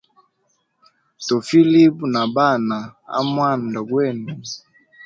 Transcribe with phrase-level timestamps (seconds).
[1.25, 2.77] Tofilibwa na bana
[3.19, 4.27] amwanda gwenu.